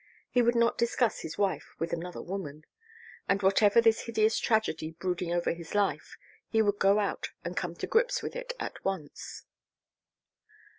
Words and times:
He 0.31 0.41
would 0.41 0.55
not 0.55 0.79
discuss 0.79 1.19
his 1.19 1.37
wife 1.37 1.75
with 1.77 1.93
another 1.93 2.23
woman. 2.23 2.65
And 3.29 3.43
whatever 3.43 3.79
this 3.79 3.99
hideous 4.05 4.39
tragedy 4.39 4.89
brooding 4.89 5.31
over 5.31 5.53
his 5.53 5.75
life 5.75 6.17
he 6.49 6.63
would 6.63 6.79
go 6.79 6.97
out 6.97 7.29
and 7.45 7.55
come 7.55 7.75
to 7.75 7.85
grips 7.85 8.23
with 8.23 8.35
it 8.35 8.51
at 8.59 8.83
once. 8.83 9.43